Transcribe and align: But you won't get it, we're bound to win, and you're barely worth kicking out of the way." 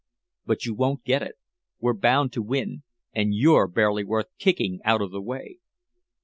But 0.47 0.65
you 0.65 0.73
won't 0.73 1.03
get 1.03 1.21
it, 1.21 1.35
we're 1.79 1.93
bound 1.93 2.33
to 2.33 2.41
win, 2.41 2.81
and 3.13 3.35
you're 3.35 3.67
barely 3.67 4.03
worth 4.03 4.35
kicking 4.39 4.79
out 4.83 5.03
of 5.03 5.11
the 5.11 5.21
way." 5.21 5.59